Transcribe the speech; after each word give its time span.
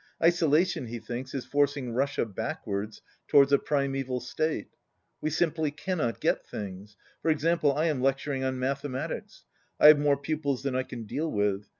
Isolation, 0.19 0.87
he 0.87 0.97
thinks, 0.97 1.35
is 1.35 1.45
forcing 1.45 1.93
Russia 1.93 2.25
backwards 2.25 3.03
towards 3.27 3.53
a 3.53 3.59
primeval 3.59 4.19
state. 4.19 4.69
"We 5.21 5.29
simply 5.29 5.69
cannot 5.69 6.19
get 6.19 6.43
things. 6.43 6.97
For 7.21 7.29
example, 7.29 7.73
I 7.75 7.85
am 7.85 8.01
lecturing 8.01 8.43
on 8.43 8.57
mathematics. 8.57 9.45
I 9.79 9.89
have 9.89 9.99
more 9.99 10.17
pupils 10.17 10.63
than 10.63 10.75
I 10.75 10.81
can 10.81 11.03
deal 11.03 11.31
with. 11.31 11.67